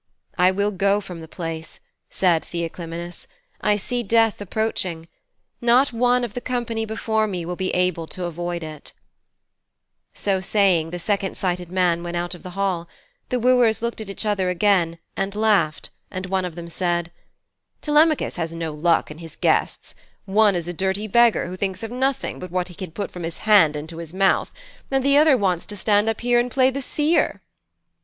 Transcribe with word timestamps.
'I 0.39 0.49
will 0.53 0.71
go 0.71 0.99
from 0.99 1.19
the 1.19 1.27
place,' 1.27 1.79
said 2.09 2.41
Theoclymenus. 2.43 3.27
'I 3.61 3.75
see 3.75 4.01
death 4.01 4.41
approaching. 4.41 5.07
Not 5.61 5.93
one 5.93 6.23
of 6.23 6.31
all 6.31 6.33
the 6.33 6.41
company 6.41 6.85
before 6.85 7.27
me 7.27 7.45
will 7.45 7.55
be 7.55 7.69
able 7.75 8.07
to 8.07 8.23
avoid 8.25 8.63
it.' 8.63 8.93
So 10.15 10.41
saying, 10.41 10.89
the 10.89 10.97
second 10.97 11.37
sighted 11.37 11.69
man 11.71 12.01
went 12.01 12.17
out 12.17 12.33
of 12.33 12.41
the 12.41 12.57
hall. 12.57 12.89
The 13.29 13.39
wooers 13.39 13.83
looking 13.83 14.05
at 14.05 14.09
each 14.09 14.25
other 14.25 14.45
laughed 14.45 14.53
again, 14.55 14.97
and 15.15 16.25
one 16.25 16.45
of 16.45 16.55
them 16.55 16.67
said: 16.67 17.11
'Telemachus 17.83 18.37
has 18.37 18.53
no 18.55 18.73
luck 18.73 19.11
in 19.11 19.19
his 19.19 19.35
guests. 19.35 19.93
One 20.25 20.55
is 20.55 20.67
a 20.67 20.73
dirty 20.73 21.05
beggar, 21.07 21.45
who 21.45 21.55
thinks 21.55 21.83
of 21.83 21.91
nothing 21.91 22.39
but 22.39 22.49
what 22.49 22.69
he 22.69 22.73
can 22.73 22.89
put 22.89 23.11
from 23.11 23.21
his 23.21 23.37
hand 23.45 23.75
into 23.75 23.97
his 23.97 24.15
mouth, 24.15 24.51
and 24.89 25.05
the 25.05 25.19
other 25.19 25.37
wants 25.37 25.67
to 25.67 25.75
stand 25.75 26.09
up 26.09 26.21
here 26.21 26.39
and 26.39 26.49
play 26.49 26.71
the 26.71 26.81
seer.' 26.81 27.43